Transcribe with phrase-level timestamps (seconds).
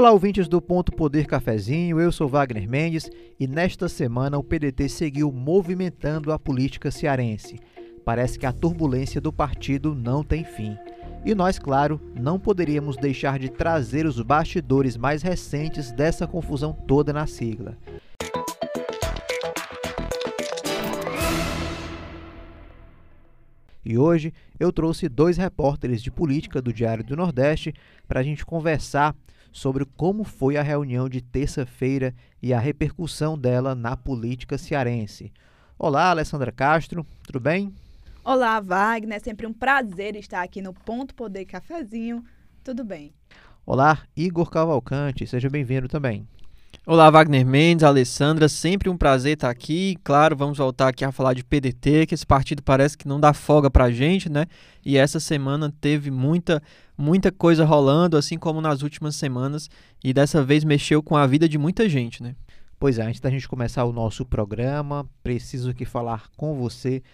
[0.00, 4.88] Olá, ouvintes do Ponto Poder Cafezinho, eu sou Wagner Mendes e nesta semana o PDT
[4.88, 7.60] seguiu movimentando a política cearense.
[8.02, 10.74] Parece que a turbulência do partido não tem fim.
[11.22, 17.12] E nós, claro, não poderíamos deixar de trazer os bastidores mais recentes dessa confusão toda
[17.12, 17.76] na sigla.
[23.84, 27.74] E hoje eu trouxe dois repórteres de política do Diário do Nordeste
[28.08, 29.14] para a gente conversar
[29.52, 35.32] sobre como foi a reunião de terça-feira e a repercussão dela na política cearense.
[35.78, 37.74] Olá, Alessandra Castro, tudo bem?
[38.22, 42.24] Olá, Wagner, é sempre um prazer estar aqui no Ponto Poder Cafezinho.
[42.62, 43.14] Tudo bem?
[43.64, 46.26] Olá, Igor Cavalcante, seja bem-vindo também.
[46.92, 49.96] Olá, Wagner Mendes, Alessandra, sempre um prazer estar aqui.
[50.02, 53.32] Claro, vamos voltar aqui a falar de PDT, que esse partido parece que não dá
[53.32, 54.46] folga pra gente, né?
[54.84, 56.60] E essa semana teve muita,
[56.98, 59.70] muita coisa rolando, assim como nas últimas semanas,
[60.02, 62.34] e dessa vez mexeu com a vida de muita gente, né?
[62.76, 67.04] Pois é, antes da gente começar o nosso programa, preciso aqui falar com você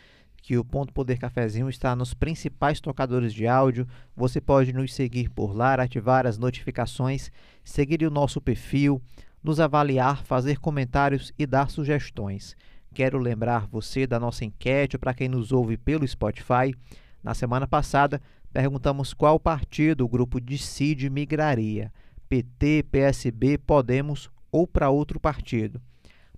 [0.47, 3.87] que o Ponto Poder Cafezinho está nos principais tocadores de áudio.
[4.17, 7.31] Você pode nos seguir por lá, ativar as notificações,
[7.65, 9.03] seguir o nosso perfil,
[9.47, 12.57] nos avaliar, fazer comentários e dar sugestões.
[12.93, 16.75] Quero lembrar você da nossa enquete para quem nos ouve pelo Spotify.
[17.23, 18.21] Na semana passada,
[18.53, 21.93] perguntamos qual partido o grupo de CID migraria:
[22.29, 25.81] PT, PSB, Podemos ou para outro partido.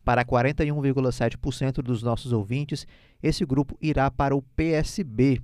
[0.05, 2.87] Para 41,7% dos nossos ouvintes,
[3.23, 5.41] esse grupo irá para o PSB,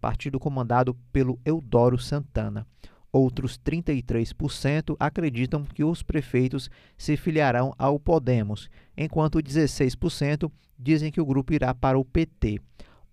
[0.00, 2.64] partido comandado pelo Eudoro Santana.
[3.12, 11.26] Outros 33% acreditam que os prefeitos se filiarão ao Podemos, enquanto 16% dizem que o
[11.26, 12.60] grupo irá para o PT.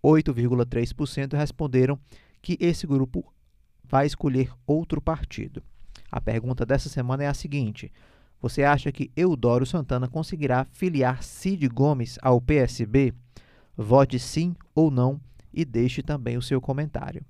[0.03, 1.97] 8,3% responderam
[2.41, 3.25] que esse grupo
[3.83, 5.63] vai escolher outro partido.
[6.11, 7.91] A pergunta dessa semana é a seguinte:
[8.41, 13.13] você acha que Eudoro Santana conseguirá filiar Cid Gomes ao PSB?
[13.75, 15.19] Vote sim ou não
[15.53, 17.25] e deixe também o seu comentário.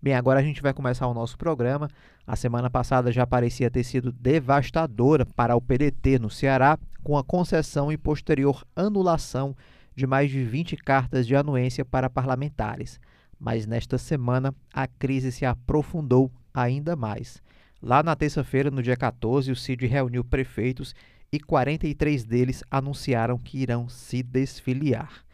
[0.00, 1.88] Bem, agora a gente vai começar o nosso programa.
[2.26, 7.24] A semana passada já parecia ter sido devastadora para o PDT no Ceará, com a
[7.24, 9.56] concessão e posterior anulação
[9.94, 13.00] de mais de 20 cartas de anuência para parlamentares.
[13.40, 17.42] Mas nesta semana a crise se aprofundou ainda mais.
[17.80, 20.94] Lá na terça-feira, no dia 14, o CID reuniu prefeitos
[21.32, 25.24] e 43 deles anunciaram que irão se desfiliar.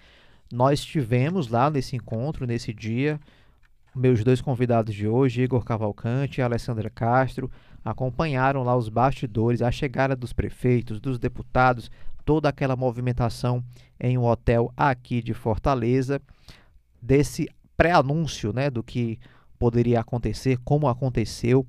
[0.52, 3.18] Nós tivemos lá nesse encontro, nesse dia,
[3.94, 7.50] meus dois convidados de hoje, Igor Cavalcante e Alessandra Castro,
[7.84, 11.90] acompanharam lá os bastidores, a chegada dos prefeitos, dos deputados,
[12.24, 13.62] toda aquela movimentação
[14.00, 16.20] em um hotel aqui de Fortaleza,
[17.00, 19.18] desse pré-anúncio né, do que
[19.58, 21.66] poderia acontecer, como aconteceu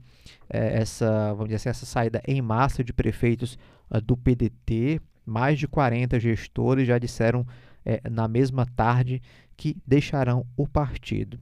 [0.50, 3.58] é, essa, vamos dizer assim, essa saída em massa de prefeitos
[3.90, 5.00] uh, do PDT.
[5.26, 7.46] Mais de 40 gestores já disseram
[7.86, 9.22] é, na mesma tarde
[9.56, 11.40] que deixarão o partido.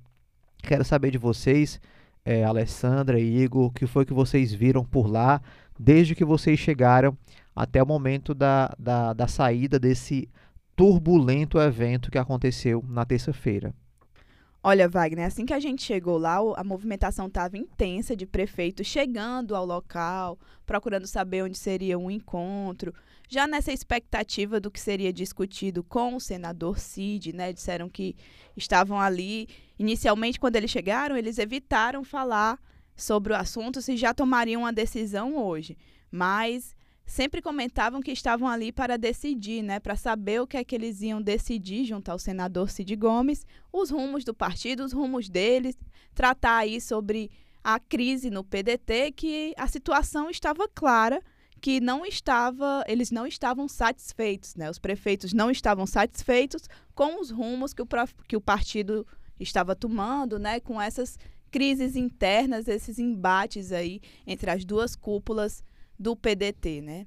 [0.61, 1.79] Quero saber de vocês,
[2.23, 5.41] é, Alessandra e Igor, o que foi que vocês viram por lá,
[5.79, 7.17] desde que vocês chegaram
[7.55, 10.29] até o momento da, da, da saída desse
[10.75, 13.73] turbulento evento que aconteceu na terça-feira.
[14.63, 19.55] Olha, Wagner, assim que a gente chegou lá, a movimentação estava intensa de prefeitos chegando
[19.55, 22.94] ao local, procurando saber onde seria um encontro,
[23.27, 27.51] já nessa expectativa do que seria discutido com o senador Cid, né?
[27.51, 28.16] Disseram que
[28.55, 29.47] estavam ali.
[29.81, 32.59] Inicialmente, quando eles chegaram, eles evitaram falar
[32.96, 35.75] sobre o assunto se já tomariam uma decisão hoje.
[36.12, 40.75] Mas sempre comentavam que estavam ali para decidir, né, para saber o que é que
[40.75, 43.44] eles iam decidir junto ao senador Cid Gomes,
[43.74, 45.75] os rumos do partido, os rumos deles,
[46.13, 47.31] tratar aí sobre
[47.63, 51.24] a crise no PDT, que a situação estava clara,
[51.59, 54.69] que não estava, eles não estavam satisfeitos, né?
[54.69, 57.88] Os prefeitos não estavam satisfeitos com os rumos que o,
[58.28, 59.08] que o partido
[59.41, 60.59] estava tomando, né?
[60.59, 61.18] Com essas
[61.50, 65.63] crises internas, esses embates aí entre as duas cúpulas
[66.00, 67.06] do PDT, né?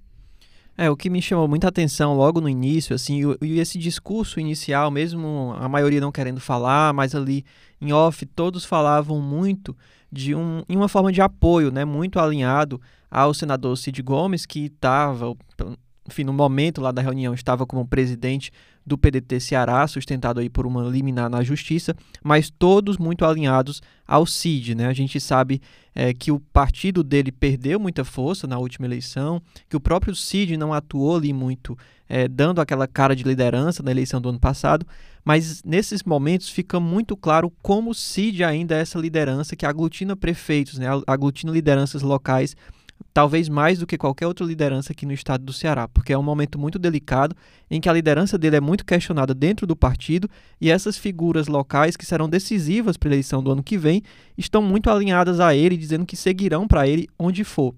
[0.76, 4.90] É, o que me chamou muita atenção logo no início, assim, e esse discurso inicial,
[4.90, 7.44] mesmo a maioria não querendo falar, mas ali
[7.80, 9.76] em off todos falavam muito
[10.10, 15.36] de um, uma forma de apoio, né, muito alinhado ao senador Cid Gomes, que estava,
[16.06, 18.52] enfim, no momento lá da reunião, estava como presidente
[18.86, 24.26] do PDT Ceará, sustentado aí por uma liminar na justiça, mas todos muito alinhados ao
[24.26, 24.86] Cid, né?
[24.86, 25.62] A gente sabe
[25.94, 30.56] é, que o partido dele perdeu muita força na última eleição, que o próprio Cid
[30.58, 34.86] não atuou ali muito, é, dando aquela cara de liderança na eleição do ano passado,
[35.24, 40.14] mas nesses momentos fica muito claro como o Cid ainda é essa liderança que aglutina
[40.14, 40.86] prefeitos, né?
[41.06, 42.54] aglutina lideranças locais
[43.12, 46.22] talvez mais do que qualquer outra liderança aqui no estado do Ceará, porque é um
[46.22, 47.36] momento muito delicado
[47.70, 50.28] em que a liderança dele é muito questionada dentro do partido
[50.60, 54.02] e essas figuras locais que serão decisivas para a eleição do ano que vem
[54.36, 57.74] estão muito alinhadas a ele, dizendo que seguirão para ele onde for.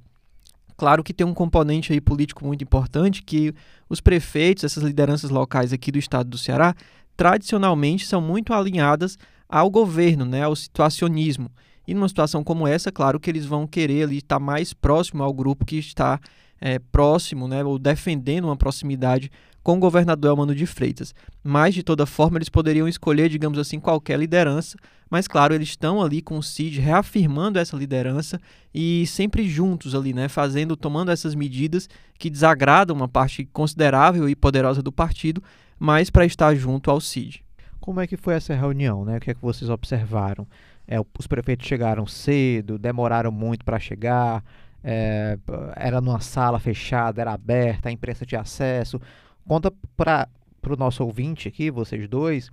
[0.77, 3.55] Claro que tem um componente aí político muito importante que
[3.89, 6.75] os prefeitos, essas lideranças locais aqui do estado do Ceará,
[7.17, 9.19] tradicionalmente são muito alinhadas
[9.49, 11.51] ao governo, né, ao situacionismo.
[11.87, 15.33] E numa situação como essa, claro que eles vão querer ali estar mais próximo ao
[15.33, 16.21] grupo que está
[16.61, 19.31] é, próximo, né, ou defendendo uma proximidade
[19.63, 21.15] com o governador Elmano de Freitas.
[21.43, 24.77] Mas, de toda forma, eles poderiam escolher, digamos assim, qualquer liderança,
[25.11, 28.41] mas, claro, eles estão ali com o CID reafirmando essa liderança
[28.75, 34.37] e sempre juntos ali, né, fazendo, tomando essas medidas que desagradam uma parte considerável e
[34.37, 35.43] poderosa do partido,
[35.79, 37.45] mas para estar junto ao CID.
[37.81, 39.19] Como é que foi essa reunião, né?
[39.19, 40.47] O que é que vocês observaram?
[40.89, 44.45] É, os prefeitos chegaram cedo, demoraram muito para chegar,
[44.83, 45.37] é,
[45.75, 49.01] era numa sala fechada, era aberta, a imprensa tinha acesso.
[49.47, 50.29] Conta para
[50.69, 52.51] o nosso ouvinte aqui, vocês dois,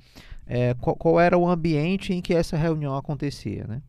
[0.47, 3.81] é, qual, qual, era o ambiente em que essa reunião acontecia, né?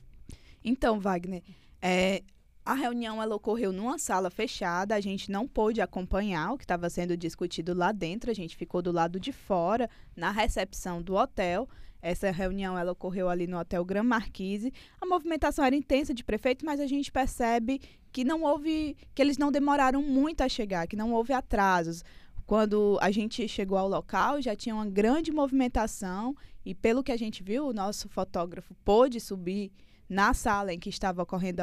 [0.63, 1.43] Então, Wagner,
[1.81, 2.23] é,
[2.65, 6.89] a reunião ela ocorreu numa sala fechada, a gente não pôde acompanhar o que estava
[6.89, 11.69] sendo discutido lá dentro, a gente ficou do lado de fora, na recepção do hotel.
[12.05, 14.71] Essa reunião ela ocorreu ali no Hotel Gran Marquise.
[15.01, 17.81] A movimentação era intensa de prefeitos, mas a gente percebe
[18.13, 22.05] que não houve, que eles não demoraram muito a chegar, que não houve atrasos.
[22.45, 27.17] Quando a gente chegou ao local, já tinha uma grande movimentação e pelo que a
[27.17, 29.73] gente viu, o nosso fotógrafo pôde subir
[30.07, 31.63] na sala em que estava ocorrendo,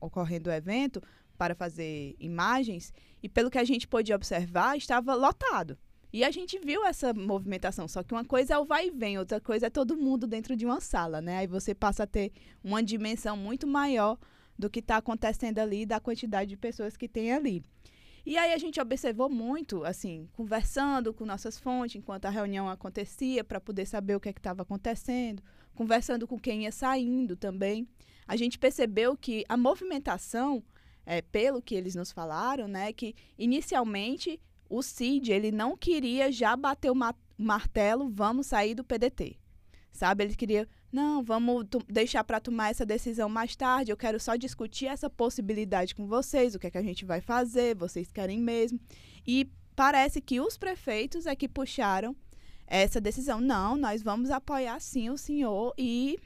[0.00, 1.02] ocorrendo o evento
[1.36, 5.76] para fazer imagens e pelo que a gente pôde observar, estava lotado.
[6.12, 9.18] E a gente viu essa movimentação, só que uma coisa é o vai e vem,
[9.18, 11.38] outra coisa é todo mundo dentro de uma sala, né?
[11.38, 12.32] Aí você passa a ter
[12.64, 14.18] uma dimensão muito maior
[14.58, 17.62] do que está acontecendo ali, da quantidade de pessoas que tem ali.
[18.26, 23.42] E aí a gente observou muito, assim, conversando com nossas fontes enquanto a reunião acontecia,
[23.42, 25.42] para poder saber o que é estava acontecendo,
[25.74, 27.88] conversando com quem ia saindo também.
[28.26, 30.62] A gente percebeu que a movimentação,
[31.06, 34.38] é, pelo que eles nos falaram, né, que inicialmente
[34.70, 39.36] o Cid ele não queria já bater o ma martelo, vamos sair do PDT.
[39.90, 40.24] Sabe?
[40.24, 43.90] Ele queria, não, vamos deixar para tomar essa decisão mais tarde.
[43.90, 47.20] Eu quero só discutir essa possibilidade com vocês, o que é que a gente vai
[47.20, 48.78] fazer, vocês querem mesmo.
[49.26, 52.14] E parece que os prefeitos é que puxaram
[52.66, 53.40] essa decisão.
[53.40, 56.18] Não, nós vamos apoiar sim o senhor e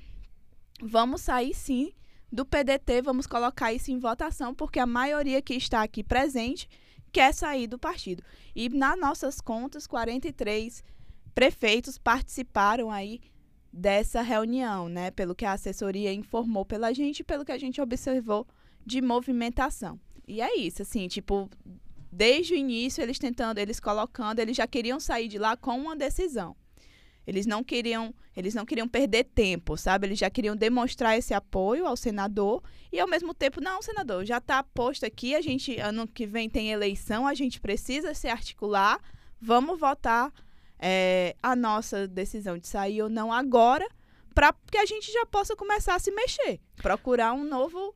[0.83, 1.93] vamos sair sim
[2.31, 6.69] do PDT, vamos colocar isso em votação, porque a maioria que está aqui presente
[7.15, 8.25] quer sair do partido.
[8.57, 10.83] E nas nossas contas, 43
[11.33, 13.21] prefeitos participaram aí
[13.73, 15.13] dessa reunião, né?
[15.13, 18.47] Pelo que a assessoria informou pela gente, pelo que a gente observou
[18.85, 19.99] de movimentação.
[20.27, 21.49] E é isso, assim, tipo,
[22.11, 25.95] desde o início eles tentando, eles colocando, eles já queriam sair de lá com uma
[25.95, 26.57] decisão.
[27.27, 30.07] Eles não queriam, eles não queriam perder tempo, sabe?
[30.07, 32.63] Eles já queriam demonstrar esse apoio ao senador
[32.93, 36.49] e ao mesmo tempo, não, senador, já está posto aqui, a gente ano que vem
[36.49, 39.01] tem eleição, a gente precisa se articular,
[39.41, 40.33] vamos votar
[40.79, 43.89] é, a nossa decisão de sair ou não agora,
[44.35, 47.95] para que a gente já possa começar a se mexer, procurar um novo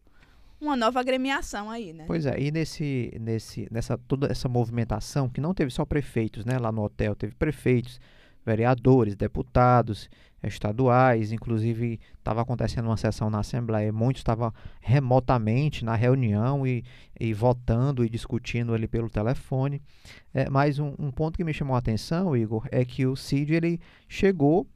[0.60, 2.04] uma nova agremiação aí, né?
[2.06, 6.58] Pois é, e nesse, nesse, nessa toda essa movimentação, que não teve só prefeitos, né?
[6.58, 8.00] Lá no hotel teve prefeitos,
[8.44, 10.08] vereadores, deputados
[10.42, 16.84] estaduais, inclusive estava acontecendo uma sessão na Assembleia, muitos estavam remotamente na reunião e,
[17.18, 19.82] e votando e discutindo ali pelo telefone.
[20.32, 23.52] É, mas um, um, ponto que me chamou a atenção, Igor, é que o Cid
[23.52, 24.66] ele chegou,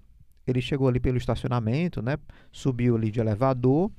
[0.46, 2.16] ele chegou ali pelo estacionamento, né?
[2.50, 3.90] Subiu ali de elevador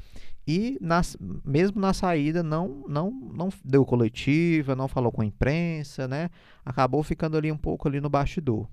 [0.46, 1.16] e nas,
[1.46, 6.30] mesmo na saída não, não, não deu coletiva, não falou com a imprensa, né?
[6.66, 8.68] Acabou ficando ali um pouco ali no bastidor.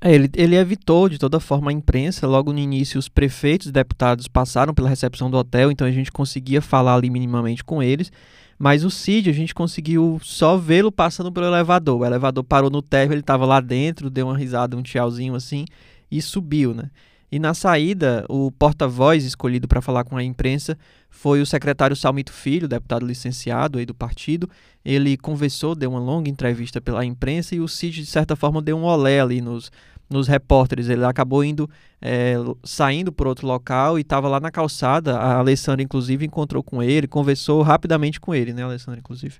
[0.00, 2.26] É, ele, ele evitou de toda forma a imprensa.
[2.26, 6.10] Logo no início, os prefeitos e deputados passaram pela recepção do hotel, então a gente
[6.10, 8.10] conseguia falar ali minimamente com eles.
[8.58, 12.00] Mas o Cid, a gente conseguiu só vê-lo passando pelo elevador.
[12.00, 15.64] O elevador parou no térreo, ele estava lá dentro, deu uma risada, um tchauzinho assim
[16.10, 16.90] e subiu, né?
[17.32, 20.76] E na saída, o porta-voz escolhido para falar com a imprensa
[21.08, 24.50] foi o secretário Salmito Filho, deputado licenciado aí do partido.
[24.84, 28.76] Ele conversou, deu uma longa entrevista pela imprensa e o Cid, de certa forma, deu
[28.76, 29.70] um olé ali nos,
[30.08, 30.88] nos repórteres.
[30.88, 31.70] Ele acabou indo,
[32.02, 32.34] é,
[32.64, 35.16] saindo por outro local e estava lá na calçada.
[35.16, 39.36] A Alessandra, inclusive, encontrou com ele, conversou rapidamente com ele, né, Alessandra, inclusive?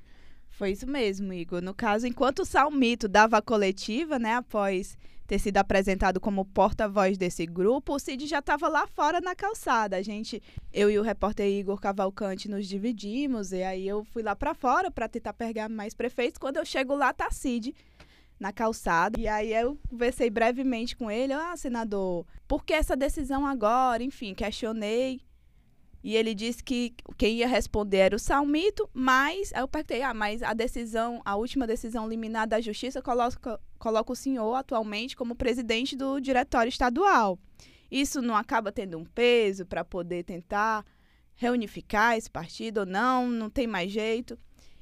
[0.48, 1.60] Foi isso mesmo, Igor.
[1.60, 4.96] No caso, enquanto o Salmito dava a coletiva, né, após
[5.30, 9.96] ter sido apresentado como porta-voz desse grupo, o Cid já estava lá fora na calçada.
[9.96, 14.34] A gente, eu e o repórter Igor Cavalcante nos dividimos e aí eu fui lá
[14.34, 16.36] para fora para tentar pegar mais prefeitos.
[16.36, 17.72] Quando eu chego lá tá Cid
[18.40, 19.20] na calçada.
[19.20, 24.02] E aí eu conversei brevemente com ele, ah, senador, por que essa decisão agora?
[24.02, 25.20] Enfim, questionei.
[26.02, 30.42] E ele disse que quem ia responder era o Salmito, mas eu perguntei, ah, mas
[30.42, 35.94] a decisão, a última decisão liminar da justiça coloca, coloca o senhor atualmente como presidente
[35.94, 37.38] do diretório estadual.
[37.90, 40.86] Isso não acaba tendo um peso para poder tentar
[41.34, 43.28] reunificar esse partido ou não?
[43.28, 44.38] Não tem mais jeito?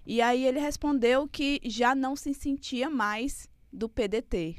[0.06, 4.56] E aí ele respondeu que já não se sentia mais do PDT.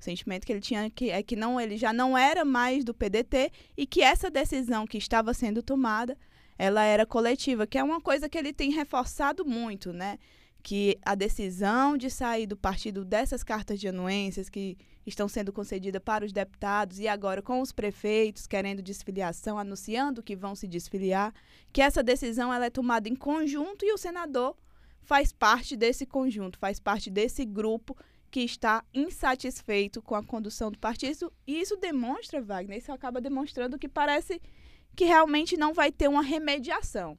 [0.00, 2.94] O sentimento que ele tinha que, é que não, ele já não era mais do
[2.94, 6.16] PDT e que essa decisão que estava sendo tomada,
[6.56, 10.18] ela era coletiva, que é uma coisa que ele tem reforçado muito, né?
[10.62, 16.02] Que a decisão de sair do partido dessas cartas de anuências que estão sendo concedidas
[16.04, 21.34] para os deputados e agora com os prefeitos querendo desfiliação, anunciando que vão se desfiliar,
[21.72, 24.56] que essa decisão ela é tomada em conjunto e o senador
[25.00, 27.96] faz parte desse conjunto, faz parte desse grupo
[28.30, 31.32] que está insatisfeito com a condução do partido.
[31.46, 34.40] E isso demonstra, Wagner, isso acaba demonstrando que parece
[34.94, 37.16] que realmente não vai ter uma remediação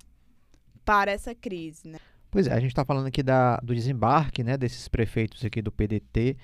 [0.84, 1.88] para essa crise.
[1.88, 2.00] Né?
[2.30, 5.72] Pois é, a gente está falando aqui da, do desembarque né, desses prefeitos aqui do
[5.72, 6.38] PDT.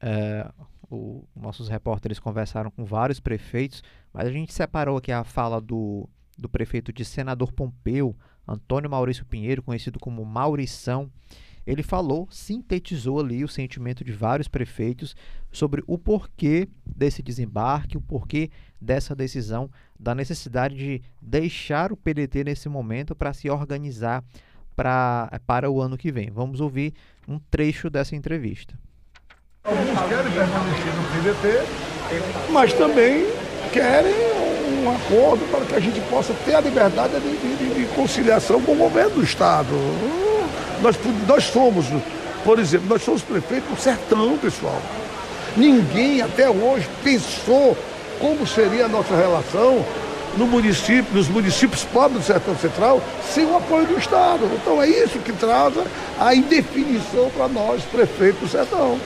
[0.00, 0.50] É,
[0.90, 6.08] o, nossos repórteres conversaram com vários prefeitos, mas a gente separou aqui a fala do,
[6.36, 11.10] do prefeito de Senador Pompeu, Antônio Maurício Pinheiro, conhecido como Maurição,
[11.70, 15.14] ele falou, sintetizou ali o sentimento de vários prefeitos
[15.52, 18.50] sobre o porquê desse desembarque, o porquê
[18.80, 24.24] dessa decisão, da necessidade de deixar o PDT nesse momento para se organizar
[24.74, 26.28] pra, para o ano que vem.
[26.28, 26.92] Vamos ouvir
[27.28, 28.74] um trecho dessa entrevista.
[29.62, 33.26] Alguns querem permanecer no PDT, mas também
[33.72, 34.12] querem
[34.82, 38.72] um acordo para que a gente possa ter a liberdade de, de, de conciliação com
[38.72, 39.70] o governo do Estado.
[40.82, 40.96] Nós,
[41.26, 41.86] nós somos,
[42.44, 44.80] por exemplo, nós somos prefeitos do sertão, pessoal.
[45.56, 47.76] Ninguém até hoje pensou
[48.18, 49.84] como seria a nossa relação
[50.36, 54.48] no município, nos municípios pobres do Sertão Central sem o apoio do Estado.
[54.54, 55.74] Então é isso que traz
[56.18, 58.98] a indefinição para nós, prefeitos do Sertão.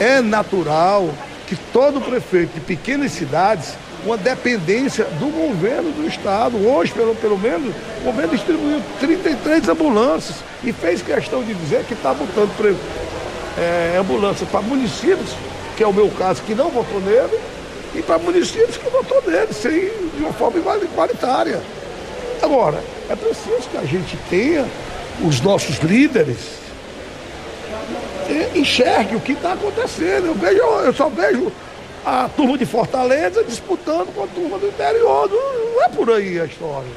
[0.00, 1.10] É natural
[1.46, 6.56] que todo prefeito de pequenas cidades uma dependência do governo do estado.
[6.56, 11.94] Hoje, pelo, pelo menos, o governo distribuiu 33 ambulâncias e fez questão de dizer que
[11.94, 12.78] está botando
[13.58, 15.30] é, ambulância para municípios,
[15.76, 17.38] que é o meu caso, que não votou nele,
[17.94, 19.80] e para municípios que votou nele, sem,
[20.16, 21.60] de uma forma igualitária.
[22.42, 24.66] Agora, é preciso que a gente tenha
[25.24, 26.64] os nossos líderes
[28.54, 30.26] enxergue o que está acontecendo.
[30.26, 31.52] Eu, vejo, eu só vejo
[32.04, 35.28] a turma de Fortaleza disputando com a turma do interior.
[35.28, 36.90] Não, não é por aí a história.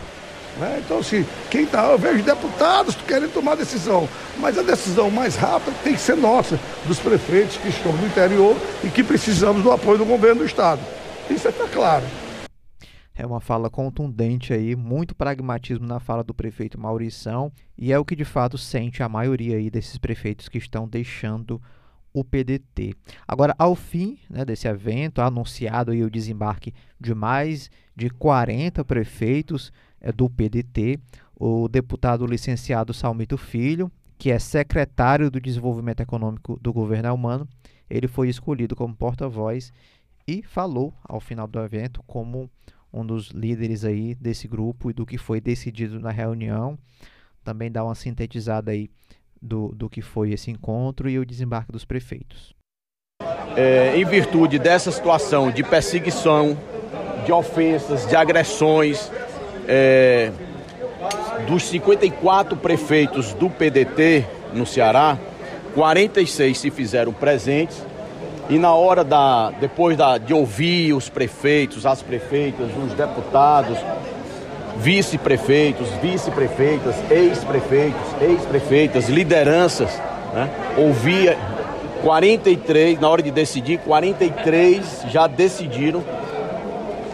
[0.60, 0.82] Né?
[0.84, 5.76] Então, assim, quem tá, eu vejo deputados querendo tomar decisão, mas a decisão mais rápida
[5.84, 10.00] tem que ser nossa, dos prefeitos que estão no interior e que precisamos do apoio
[10.00, 10.82] do governo do Estado.
[11.30, 12.06] Isso está claro.
[13.16, 18.06] É uma fala contundente aí, muito pragmatismo na fala do prefeito Maurição, e é o
[18.06, 21.62] que de fato sente a maioria aí desses prefeitos que estão deixando
[22.20, 22.96] o PDT.
[23.28, 29.72] Agora, ao fim né, desse evento, anunciado aí o desembarque de mais de 40 prefeitos
[30.02, 31.00] é, do PDT,
[31.36, 37.48] o deputado licenciado Salmito Filho, que é secretário do Desenvolvimento Econômico do governo humano,
[37.90, 39.72] ele foi escolhido como porta-voz
[40.28, 42.50] e falou ao final do evento como
[42.92, 46.78] um dos líderes aí desse grupo e do que foi decidido na reunião.
[47.44, 48.90] Também dá uma sintetizada aí
[49.42, 52.56] do, do que foi esse encontro e o desembarque dos prefeitos.
[53.56, 56.58] É, em virtude dessa situação de perseguição,
[57.26, 59.12] de ofensas, de agressões,
[59.68, 60.32] é,
[61.48, 65.18] dos 54 prefeitos do PDT no Ceará,
[65.74, 67.86] 46 se fizeram presentes
[68.50, 73.78] e na hora da depois da, de ouvir os prefeitos, as prefeitas, os deputados,
[74.80, 79.90] vice-prefeitos, vice-prefeitas, ex-prefeitos, ex-prefeitas, lideranças,
[80.34, 80.50] né?
[80.78, 81.38] Ouvia
[82.04, 86.04] 43, na hora de decidir, 43 já decidiram,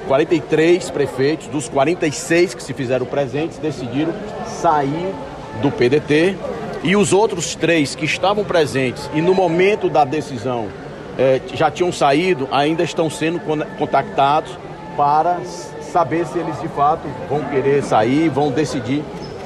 [0.07, 4.13] 43 prefeitos, dos 46 que se fizeram presentes, decidiram
[4.45, 5.13] sair
[5.61, 6.35] do PDT
[6.83, 10.67] e os outros três que estavam presentes e no momento da decisão
[11.17, 13.39] eh, já tinham saído, ainda estão sendo
[13.77, 14.57] contactados
[14.97, 15.39] para
[15.93, 19.03] saber se eles de fato vão querer sair, vão decidir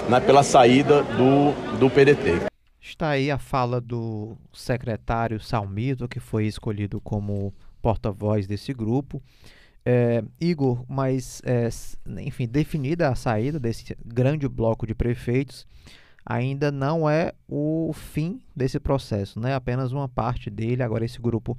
[0.09, 2.47] né, pela saída do, do PDT.
[2.79, 9.21] Está aí a fala do secretário Salmito, que foi escolhido como porta-voz desse grupo.
[9.85, 11.67] É, Igor, mas, é,
[12.21, 15.67] enfim, definida a saída desse grande bloco de prefeitos,
[16.25, 19.53] ainda não é o fim desse processo, né?
[19.53, 20.81] Apenas uma parte dele.
[20.81, 21.57] Agora esse grupo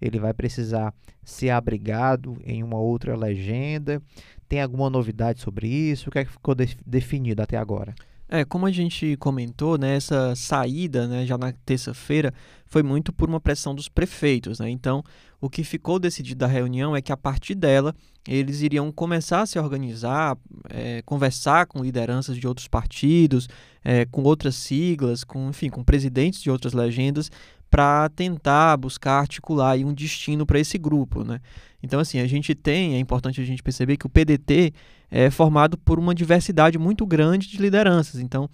[0.00, 4.02] ele vai precisar ser abrigado em uma outra legenda.
[4.48, 6.08] Tem alguma novidade sobre isso?
[6.08, 7.94] O que é que ficou de definido até agora?
[8.32, 12.32] É, como a gente comentou, né, essa saída, né, já na terça-feira,
[12.64, 14.70] foi muito por uma pressão dos prefeitos, né?
[14.70, 15.02] Então,
[15.40, 17.92] o que ficou decidido da reunião é que a partir dela
[18.28, 20.38] eles iriam começar a se organizar,
[20.68, 23.48] é, conversar com lideranças de outros partidos,
[23.82, 27.32] é, com outras siglas, com, enfim, com presidentes de outras legendas,
[27.70, 31.40] para tentar buscar articular um destino para esse grupo, né?
[31.82, 34.72] Então, assim, a gente tem, é importante a gente perceber que o PDT
[35.10, 38.20] é formado por uma diversidade muito grande de lideranças.
[38.20, 38.50] Então,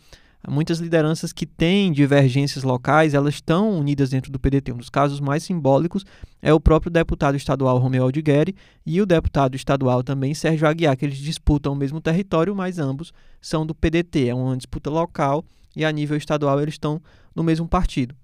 [0.49, 4.73] muitas lideranças que têm divergências locais, elas estão unidas dentro do PDT.
[4.73, 6.05] Um dos casos mais simbólicos
[6.41, 8.55] é o próprio deputado estadual Romeu Aldigueri
[8.85, 13.13] e o deputado estadual também Sérgio Aguiar, que eles disputam o mesmo território, mas ambos
[13.41, 14.29] são do PDT.
[14.29, 15.45] É uma disputa local
[15.75, 17.03] e a nível estadual eles estão
[17.35, 18.15] no mesmo partido.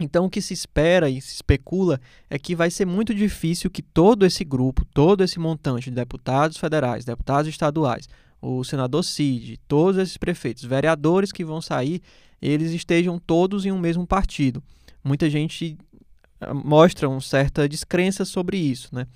[0.00, 3.82] Então, o que se espera e se especula é que vai ser muito difícil que
[3.82, 8.08] todo esse grupo, todo esse montante de deputados federais, deputados estaduais,
[8.40, 12.00] o senador Cid, todos esses prefeitos, vereadores que vão sair,
[12.40, 14.62] eles estejam todos em um mesmo partido.
[15.04, 15.76] Muita gente
[16.40, 19.06] ah, mostra uma certa descrença sobre isso, né?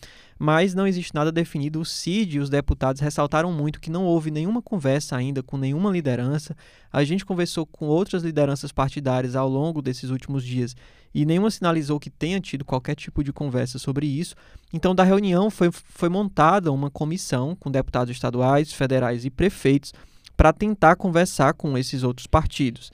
[0.44, 1.80] Mas não existe nada definido.
[1.80, 5.90] O CID e os deputados ressaltaram muito que não houve nenhuma conversa ainda com nenhuma
[5.90, 6.54] liderança.
[6.92, 10.76] A gente conversou com outras lideranças partidárias ao longo desses últimos dias
[11.14, 14.34] e nenhuma sinalizou que tenha tido qualquer tipo de conversa sobre isso.
[14.70, 19.94] Então, da reunião foi, foi montada uma comissão com deputados estaduais, federais e prefeitos
[20.36, 22.92] para tentar conversar com esses outros partidos.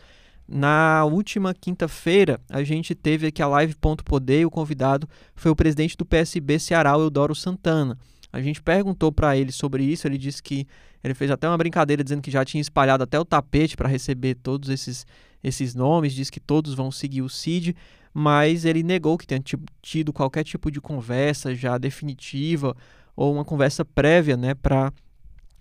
[0.53, 5.49] Na última quinta-feira, a gente teve aqui a Live Ponto Poder e o convidado foi
[5.49, 7.97] o presidente do PSB Ceará, Eudoro Santana.
[8.33, 10.67] A gente perguntou para ele sobre isso, ele disse que
[11.05, 14.35] ele fez até uma brincadeira dizendo que já tinha espalhado até o tapete para receber
[14.35, 15.07] todos esses,
[15.41, 17.77] esses nomes, diz que todos vão seguir o CID,
[18.13, 19.43] mas ele negou que tenha
[19.81, 22.77] tido qualquer tipo de conversa já definitiva
[23.15, 24.93] ou uma conversa prévia né, para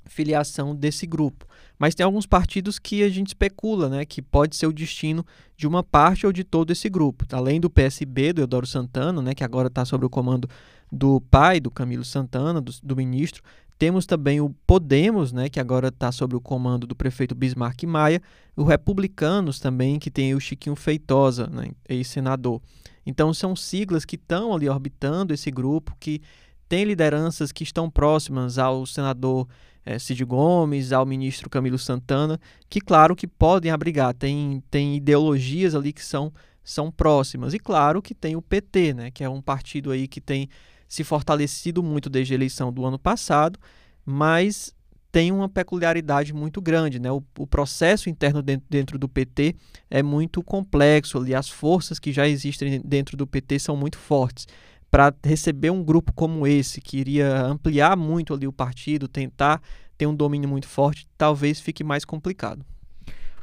[0.10, 1.46] filiação desse grupo.
[1.78, 5.66] Mas tem alguns partidos que a gente especula, né, que pode ser o destino de
[5.68, 7.26] uma parte ou de todo esse grupo.
[7.32, 10.50] Além do PSB, do Eudoro Santana, né, que agora está sob o comando
[10.92, 13.42] do pai do Camilo Santana, do, do ministro,
[13.78, 18.22] temos também o Podemos, né, que agora está sob o comando do prefeito Bismarck Maia,
[18.58, 22.62] o Republicanos também, que tem o Chiquinho Feitosa, né, ex-senador.
[23.06, 26.22] Então são siglas que estão ali orbitando esse grupo, que
[26.68, 29.48] tem lideranças que estão próximas ao senador
[29.86, 32.40] é, Cid Gomes, ao ministro Camilo Santana,
[32.70, 36.32] que claro que podem abrigar, tem, tem ideologias ali que são,
[36.64, 37.54] são próximas.
[37.54, 40.50] E claro que tem o PT, né, que é um partido aí que tem
[40.88, 43.60] se fortalecido muito desde a eleição do ano passado,
[44.06, 44.74] mas
[45.12, 47.00] tem uma peculiaridade muito grande.
[47.00, 47.12] Né?
[47.12, 49.56] O, o processo interno dentro, dentro, do PT
[49.90, 54.48] é muito complexo, ali as forças que já existem dentro do PT são muito fortes
[54.92, 59.62] para receber um grupo como esse, que iria ampliar muito ali o partido, tentar
[59.98, 62.66] ter um domínio muito forte, talvez fique mais complicado.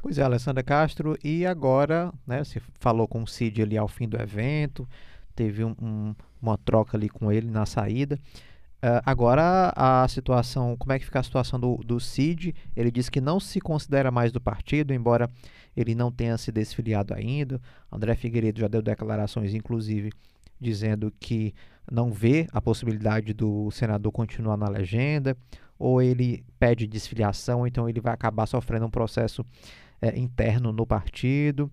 [0.03, 4.09] Pois é, Alessandra Castro, e agora, né, você falou com o Cid ali ao fim
[4.09, 4.89] do evento,
[5.35, 8.19] teve um, um, uma troca ali com ele na saída.
[8.77, 12.55] Uh, agora a situação, como é que fica a situação do, do Cid?
[12.77, 15.29] Ele diz que não se considera mais do partido, embora
[15.77, 17.61] ele não tenha se desfiliado ainda.
[17.91, 20.13] André Figueiredo já deu declarações, inclusive,
[20.61, 21.55] dizendo que
[21.91, 25.37] não vê a possibilidade do senador continuar na legenda,
[25.79, 29.45] ou ele pede desfiliação, então ele vai acabar sofrendo um processo
[30.01, 31.71] é, interno no partido.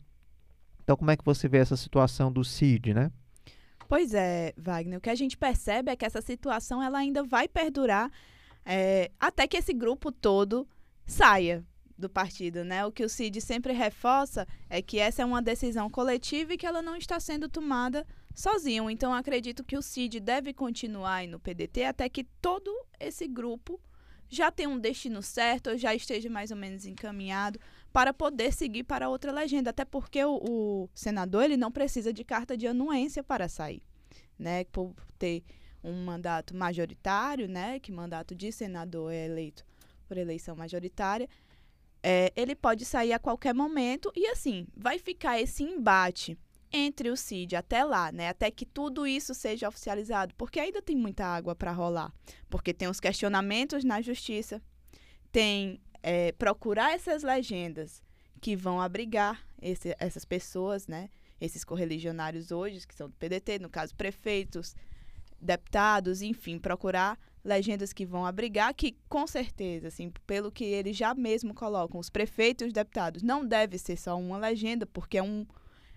[0.84, 3.12] Então, como é que você vê essa situação do CID, né?
[3.88, 4.98] Pois é, Wagner.
[4.98, 8.12] O que a gente percebe é que essa situação ela ainda vai perdurar
[8.66, 10.68] é, até que esse grupo todo
[11.06, 11.66] saia
[11.98, 12.86] do partido, né?
[12.86, 16.66] O que o CID sempre reforça é que essa é uma decisão coletiva e que
[16.66, 18.90] ela não está sendo tomada sozinho.
[18.90, 23.80] Então, acredito que o CID deve continuar no PDT até que todo esse grupo
[24.30, 27.60] já tenha um destino certo, ou já esteja mais ou menos encaminhado
[27.92, 29.70] para poder seguir para outra legenda.
[29.70, 33.84] Até porque o, o senador ele não precisa de carta de anuência para sair,
[34.38, 34.64] né?
[34.66, 35.44] Por ter
[35.84, 37.80] um mandato majoritário, né?
[37.80, 39.64] Que mandato de senador é eleito
[40.08, 41.30] por eleição majoritária.
[42.02, 46.38] É, ele pode sair a qualquer momento e assim vai ficar esse embate
[46.74, 48.30] entre o CID até lá, né?
[48.30, 52.12] Até que tudo isso seja oficializado, porque ainda tem muita água para rolar.
[52.50, 54.60] Porque tem os questionamentos na justiça,
[55.32, 58.02] tem é, procurar essas legendas
[58.42, 61.10] que vão abrigar esse, essas pessoas, né?
[61.40, 64.76] Esses correligionários hoje, que são do PDT, no caso, prefeitos
[65.40, 71.14] deputados, enfim, procurar legendas que vão abrigar, que com certeza, assim, pelo que eles já
[71.14, 75.24] mesmo colocam, os prefeitos e os deputados, não deve ser só uma legenda, porque é,
[75.24, 75.46] um,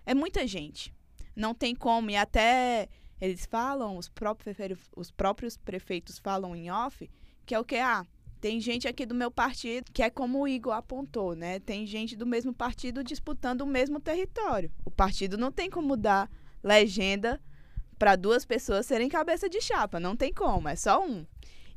[0.07, 0.95] é muita gente.
[1.35, 2.88] Não tem como, e até
[3.21, 4.57] eles falam, os próprios,
[4.97, 7.11] os próprios prefeitos falam em off,
[7.45, 7.77] que é o que?
[7.77, 8.07] Ah,
[8.40, 11.59] tem gente aqui do meu partido que é como o Igor apontou, né?
[11.59, 14.71] Tem gente do mesmo partido disputando o mesmo território.
[14.85, 16.31] O partido não tem como dar
[16.62, 17.40] legenda
[17.99, 21.27] para duas pessoas serem cabeça de chapa, não tem como, é só um.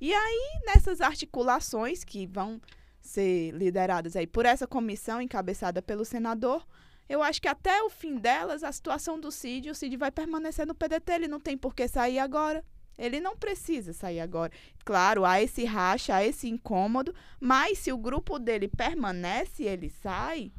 [0.02, 2.62] E aí, nessas articulações que vão
[3.02, 6.66] ser lideradas aí por essa comissão encabeçada pelo senador,
[7.10, 10.68] eu acho que até o fim delas, a situação do Cid, o Cid vai permanecer
[10.68, 12.64] no PDT, ele não tem por que sair agora.
[13.00, 14.52] Ele não precisa sair agora.
[14.86, 20.52] Claro, há esse racha, há esse incômodo, mas se o grupo dele permanece ele sai,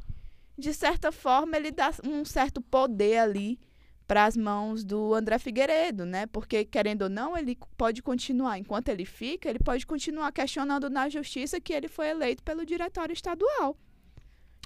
[0.59, 3.61] de certa forma ele dá um certo poder ali
[4.09, 6.27] para as mãos do André Figueiredo, né?
[6.27, 11.09] Porque, querendo ou não, ele pode continuar, enquanto ele fica, ele pode continuar questionando na
[11.09, 13.77] justiça que ele foi eleito pelo diretório estadual.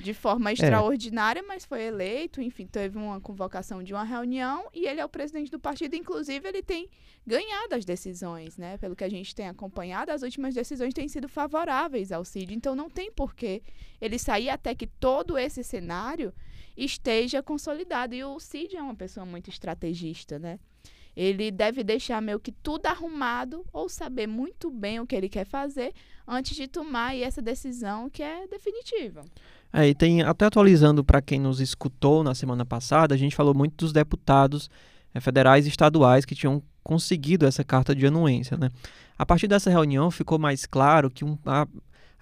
[0.02, 0.52] De forma é.
[0.52, 5.08] extraordinária, mas foi eleito, enfim, teve uma convocação de uma reunião e ele é o
[5.08, 5.94] presidente do partido.
[5.94, 6.90] Inclusive, ele tem
[7.24, 8.76] ganhado as decisões, né?
[8.76, 12.52] Pelo que a gente tem acompanhado, as últimas decisões têm sido favoráveis ao Cid.
[12.52, 13.62] Então, não tem porquê
[14.00, 16.34] ele sair até que todo esse cenário
[16.76, 18.14] esteja consolidado.
[18.14, 20.58] E o Cid é uma pessoa muito estrategista, né?
[21.16, 25.46] Ele deve deixar meio que tudo arrumado ou saber muito bem o que ele quer
[25.46, 25.94] fazer
[26.26, 29.24] antes de tomar essa decisão que é definitiva.
[29.76, 33.52] É, e tem, até atualizando para quem nos escutou na semana passada, a gente falou
[33.52, 34.70] muito dos deputados
[35.12, 38.56] é, federais e estaduais que tinham conseguido essa carta de anuência.
[38.56, 38.70] Né?
[39.18, 41.66] A partir dessa reunião ficou mais claro que um, a,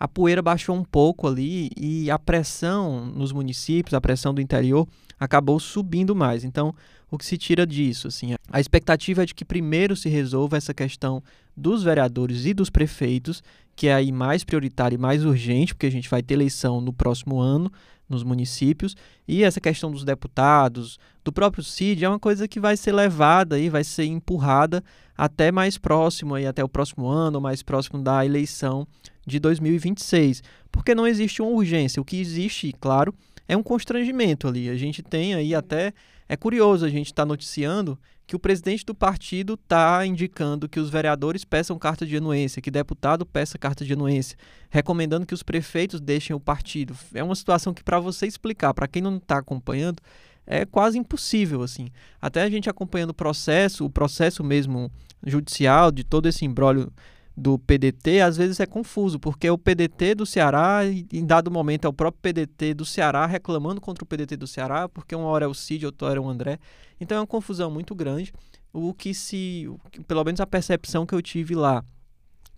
[0.01, 4.89] a poeira baixou um pouco ali e a pressão nos municípios, a pressão do interior,
[5.21, 6.45] acabou subindo mais.
[6.45, 6.75] Então,
[7.11, 8.09] o que se tira disso?
[8.09, 11.23] Assim, a expectativa é de que primeiro se resolva essa questão
[11.55, 13.43] dos vereadores e dos prefeitos,
[13.75, 16.93] que é aí mais prioritária e mais urgente, porque a gente vai ter eleição no
[16.93, 17.71] próximo ano
[18.09, 18.95] nos municípios,
[19.27, 23.59] e essa questão dos deputados, do próprio CID, é uma coisa que vai ser levada
[23.59, 24.85] e vai ser empurrada
[25.17, 28.87] até mais próximo, aí, até o próximo ano, mais próximo da eleição
[29.27, 32.03] de 2026, porque não existe uma urgência.
[32.03, 33.15] O que existe, claro,
[33.49, 34.69] é um constrangimento ali.
[34.69, 35.93] A gente tem aí até.
[36.29, 37.99] É curioso a gente estar tá noticiando
[38.33, 42.71] que o presidente do partido está indicando que os vereadores peçam carta de anuência, que
[42.71, 44.39] deputado peça carta de anuência,
[44.71, 46.97] recomendando que os prefeitos deixem o partido.
[47.13, 50.01] É uma situação que, para você explicar, para quem não está acompanhando,
[50.47, 51.89] é quase impossível, assim.
[52.23, 54.91] Até a gente acompanhando o processo, o processo mesmo
[55.27, 56.91] judicial de todo esse embrólio
[57.37, 61.89] do PDT, às vezes é confuso, porque o PDT do Ceará, em dado momento é
[61.89, 65.49] o próprio PDT do Ceará reclamando contra o PDT do Ceará, porque uma hora é
[65.49, 66.59] o Cid, outra hora é o André.
[67.01, 68.33] Então é uma confusão muito grande.
[68.73, 69.69] O que se,
[70.07, 71.85] pelo menos a percepção que eu tive lá,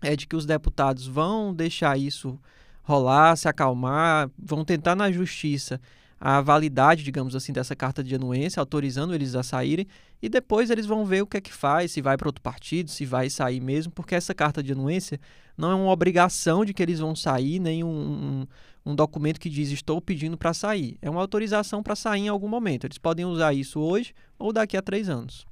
[0.02, 2.38] é de que os deputados vão deixar isso
[2.82, 5.80] rolar, se acalmar, vão tentar na justiça
[6.26, 9.86] a validade, digamos assim, dessa carta de anuência, autorizando eles a saírem,
[10.22, 12.90] e depois eles vão ver o que é que faz, se vai para outro partido,
[12.90, 15.20] se vai sair mesmo, porque essa carta de anuência
[15.54, 18.46] não é uma obrigação de que eles vão sair, nem um, um,
[18.86, 20.96] um documento que diz estou pedindo para sair.
[21.02, 22.86] É uma autorização para sair em algum momento.
[22.86, 25.46] Eles podem usar isso hoje ou daqui a três anos.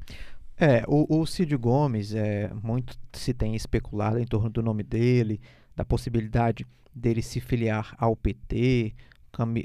[0.56, 5.38] É, o, o Cid Gomes, é, muito se tem especulado em torno do nome dele,
[5.76, 8.94] da possibilidade dele se filiar ao PT,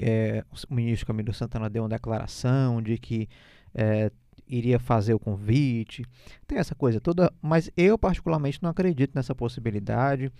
[0.00, 3.28] é, o ministro Camilo Santana deu uma declaração de que
[3.74, 4.10] é,
[4.48, 6.04] iria fazer o convite,
[6.46, 10.32] tem essa coisa toda, mas eu particularmente não acredito nessa possibilidade.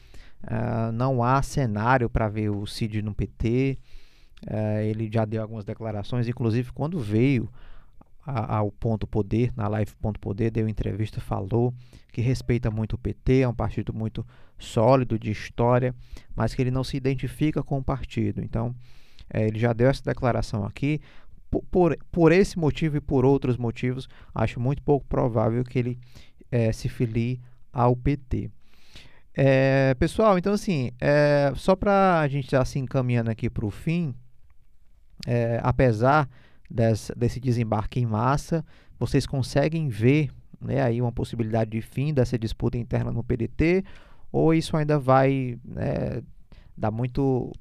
[0.42, 3.78] Uh, não há cenário para ver o Cid no PT.
[4.44, 7.50] Uh, é, ele já deu algumas declarações, inclusive quando veio
[8.24, 11.72] ao Ponto Poder, na live Ponto Poder, deu entrevista, falou
[12.12, 14.24] que respeita muito o PT, é um partido muito
[14.58, 15.94] sólido de história,
[16.36, 18.42] mas que ele não se identifica com o partido.
[18.42, 18.74] Então,
[19.32, 21.00] é, ele já deu essa declaração aqui.
[21.50, 25.98] Por, por, por, esse motivo e por outros motivos, acho muito pouco provável que ele
[26.50, 27.40] é, se filie
[27.72, 28.50] ao PT.
[29.34, 33.70] É, pessoal, então assim, é, só para a gente estar se encaminhando aqui para o
[33.70, 34.14] fim,
[35.26, 36.28] é, apesar
[36.70, 38.64] desse, desse desembarque em massa,
[38.98, 43.84] vocês conseguem ver né, aí uma possibilidade de fim dessa disputa interna no PDT,
[44.32, 46.22] ou isso ainda vai né,
[46.76, 47.52] dar muito.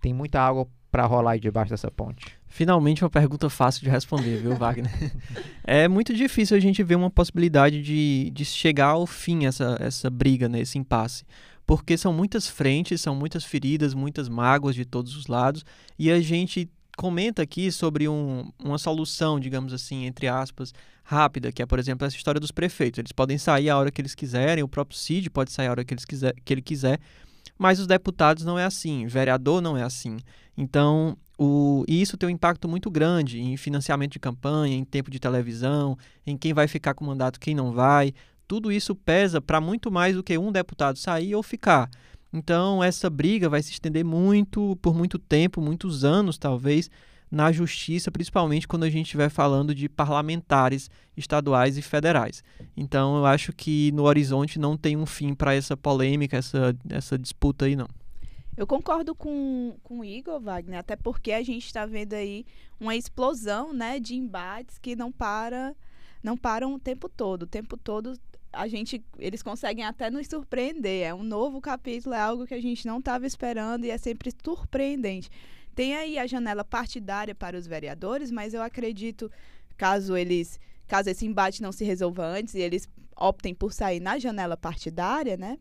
[0.00, 2.26] tem muita água para rolar aí debaixo dessa ponte?
[2.46, 4.90] Finalmente uma pergunta fácil de responder, viu, Wagner?
[5.64, 10.10] é muito difícil a gente ver uma possibilidade de, de chegar ao fim essa, essa
[10.10, 11.24] briga, né, esse impasse.
[11.66, 15.64] Porque são muitas frentes, são muitas feridas, muitas mágoas de todos os lados,
[15.96, 21.62] e a gente comenta aqui sobre um, uma solução, digamos assim, entre aspas, rápida, que
[21.62, 22.98] é, por exemplo, essa história dos prefeitos.
[22.98, 25.84] Eles podem sair a hora que eles quiserem, o próprio Cid pode sair a hora
[25.84, 27.00] que, eles quiser, que ele quiser,
[27.60, 30.16] mas os deputados não é assim, vereador não é assim.
[30.56, 35.10] Então, o, e isso tem um impacto muito grande em financiamento de campanha, em tempo
[35.10, 35.94] de televisão,
[36.26, 38.14] em quem vai ficar com o mandato, quem não vai.
[38.48, 41.90] Tudo isso pesa para muito mais do que um deputado sair ou ficar.
[42.32, 46.90] Então, essa briga vai se estender muito, por muito tempo, muitos anos talvez,
[47.30, 52.42] na justiça, principalmente quando a gente estiver falando de parlamentares estaduais e federais.
[52.76, 57.16] Então, eu acho que no horizonte não tem um fim para essa polêmica, essa, essa
[57.16, 57.88] disputa aí, não.
[58.56, 62.44] Eu concordo com, com o Igor Wagner, até porque a gente está vendo aí
[62.80, 65.74] uma explosão né, de embates que não para
[66.22, 67.42] não param o tempo todo.
[67.42, 68.18] O tempo todo
[68.52, 71.06] a gente eles conseguem até nos surpreender.
[71.06, 74.30] É um novo capítulo, é algo que a gente não estava esperando e é sempre
[74.44, 75.30] surpreendente.
[75.80, 79.32] Tem aí a janela partidária para os vereadores, mas eu acredito,
[79.78, 84.18] caso eles, caso esse embate não se resolva antes e eles optem por sair na
[84.18, 85.58] janela partidária, né?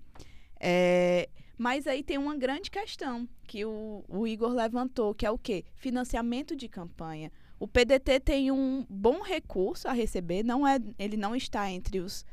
[0.60, 5.38] É, mas aí tem uma grande questão que o, o Igor levantou, que é o
[5.38, 5.64] quê?
[5.78, 7.32] Financiamento de campanha.
[7.58, 12.26] O PDT tem um bom recurso a receber, não é, ele não está entre os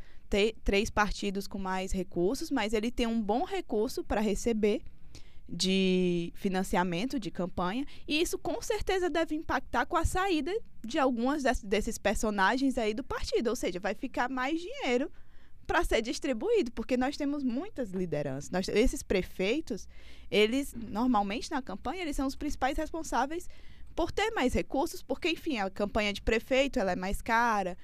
[0.65, 4.83] três partidos com mais recursos, mas ele tem um bom recurso para receber
[5.49, 10.53] de financiamento de campanha e isso com certeza deve impactar com a saída
[10.85, 15.11] de algumas desses personagens aí do partido, ou seja, vai ficar mais dinheiro
[15.67, 18.51] para ser distribuído, porque nós temos muitas lideranças.
[18.51, 19.89] Nós, esses prefeitos,
[20.31, 23.49] eles normalmente na campanha eles são os principais responsáveis
[23.95, 27.77] por ter mais recursos, porque enfim a campanha de prefeito ela é mais cara,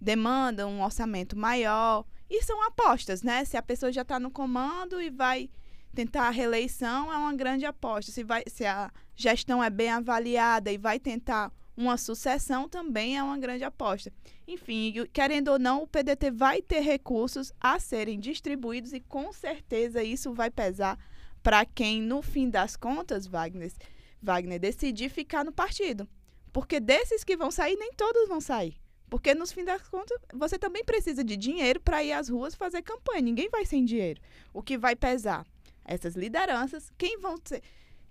[0.00, 3.44] demanda um orçamento maior e são apostas, né?
[3.44, 5.48] Se a pessoa já está no comando e vai
[5.94, 8.12] tentar a reeleição é uma grande aposta.
[8.12, 13.22] Se, vai, se a gestão é bem avaliada e vai tentar uma sucessão, também é
[13.22, 14.12] uma grande aposta.
[14.46, 20.02] Enfim, querendo ou não, o PDT vai ter recursos a serem distribuídos e com certeza
[20.02, 20.98] isso vai pesar
[21.42, 23.72] para quem, no fim das contas, Wagner,
[24.22, 26.08] Wagner, decidir ficar no partido.
[26.52, 28.76] Porque desses que vão sair, nem todos vão sair.
[29.10, 32.82] Porque, no fim das contas, você também precisa de dinheiro para ir às ruas fazer
[32.82, 33.20] campanha.
[33.20, 34.20] Ninguém vai sem dinheiro.
[34.52, 35.46] O que vai pesar
[35.84, 37.62] essas lideranças, quem vão ser,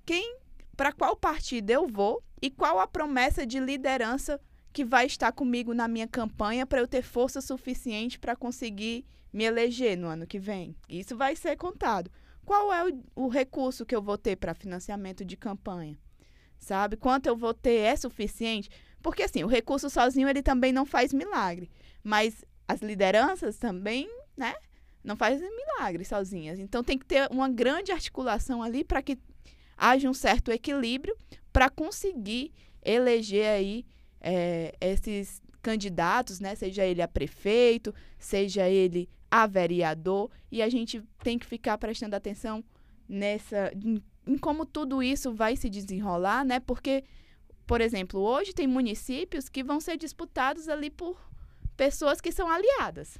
[0.06, 0.38] quem,
[0.76, 4.40] para qual partido eu vou e qual a promessa de liderança
[4.72, 9.44] que vai estar comigo na minha campanha para eu ter força suficiente para conseguir me
[9.44, 10.76] eleger no ano que vem.
[10.90, 12.12] Isso vai ser contado.
[12.46, 15.98] Qual é o, o recurso que eu vou ter para financiamento de campanha?
[16.58, 16.98] Sabe?
[16.98, 18.70] Quanto eu vou ter é suficiente?
[19.02, 21.70] Porque assim, o recurso sozinho ele também não faz milagre,
[22.04, 24.54] mas as lideranças também, né?
[25.04, 26.60] Não fazem milagres sozinhas.
[26.60, 29.18] Então tem que ter uma grande articulação ali para que
[29.78, 31.16] haja um certo equilíbrio
[31.52, 32.52] para conseguir
[32.84, 33.86] eleger aí
[34.22, 36.56] é, esses candidatos, né?
[36.56, 42.16] Seja ele a prefeito, seja ele a vereador, e a gente tem que ficar prestando
[42.16, 42.64] atenção
[43.10, 46.60] nessa em, em como tudo isso vai se desenrolar, né?
[46.60, 47.04] Porque,
[47.66, 51.20] por exemplo, hoje tem municípios que vão ser disputados ali por
[51.76, 53.20] pessoas que são aliadas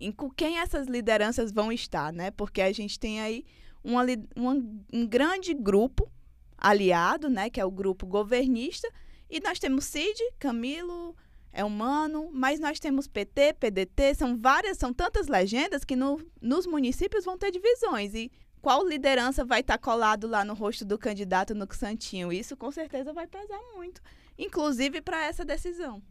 [0.00, 2.30] em quem essas lideranças vão estar, né?
[2.30, 3.44] Porque a gente tem aí
[3.82, 4.04] uma,
[4.34, 4.54] uma,
[4.92, 6.10] um grande grupo
[6.56, 7.48] aliado, né?
[7.48, 8.88] Que é o grupo governista,
[9.28, 11.16] e nós temos Cid, Camilo,
[11.52, 16.66] é humano, mas nós temos PT, PDT, são várias, são tantas legendas que no, nos
[16.66, 18.14] municípios vão ter divisões.
[18.14, 18.30] E
[18.60, 22.32] qual liderança vai estar colado lá no rosto do candidato no Santinho?
[22.32, 24.00] Isso com certeza vai pesar muito,
[24.38, 26.02] inclusive para essa decisão.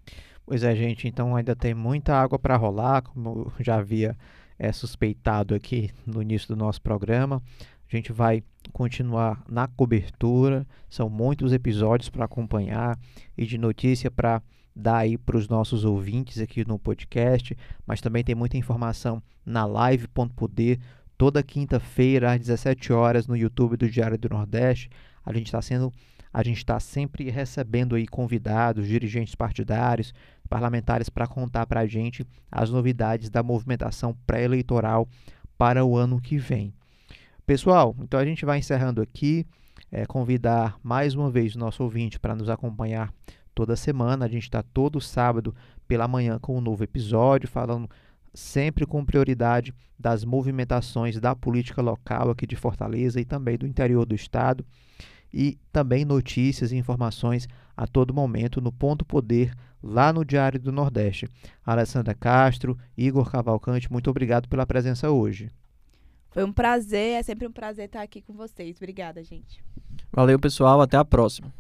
[0.46, 4.16] Pois é, gente, então ainda tem muita água para rolar, como já havia
[4.60, 7.42] é, suspeitado aqui no início do nosso programa.
[7.92, 12.98] A gente vai continuar na cobertura, são muitos episódios para acompanhar
[13.38, 14.42] e de notícia para
[14.76, 19.66] dar aí para os nossos ouvintes aqui no podcast, mas também tem muita informação na
[19.66, 20.80] live.poder,
[21.18, 24.90] toda quinta-feira às 17 horas no YouTube do Diário do Nordeste.
[25.26, 25.92] A gente está sendo
[26.36, 30.14] a gente está sempre recebendo aí convidados, dirigentes partidários,
[30.50, 35.08] parlamentares para contar para a gente as novidades da movimentação pré-eleitoral
[35.58, 36.74] para o ano que vem.
[37.46, 39.48] Pessoal, então a gente vai encerrando aqui.
[39.90, 43.14] É, convidar mais uma vez o nosso ouvinte para nos acompanhar
[43.54, 44.26] toda semana.
[44.26, 45.56] A gente está todo sábado
[45.88, 47.90] pela manhã com um novo episódio, falando
[48.34, 54.06] sempre com prioridade das movimentações da política local aqui de Fortaleza e também do interior
[54.06, 54.66] do estado
[55.36, 57.46] e também notícias e informações
[57.76, 61.28] a todo momento no Ponto Poder, lá no Diário do Nordeste.
[61.66, 65.52] Alessandra Castro, Igor Cavalcante, muito obrigado pela presença hoje.
[66.32, 68.78] Foi um prazer, é sempre um prazer estar aqui com vocês.
[68.78, 69.62] Obrigada, gente.
[70.12, 70.82] Valeu, pessoal.
[70.82, 71.54] Até a próxima.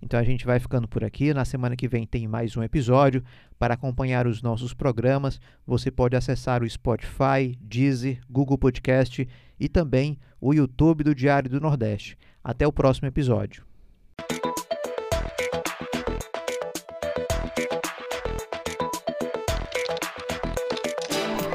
[0.00, 1.32] Então a gente vai ficando por aqui.
[1.32, 3.22] Na semana que vem tem mais um episódio.
[3.58, 10.18] Para acompanhar os nossos programas, você pode acessar o Spotify, Deezer, Google Podcast e também
[10.40, 12.16] o YouTube do Diário do Nordeste.
[12.42, 13.64] Até o próximo episódio.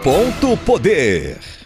[0.03, 1.56] Ponto Poder.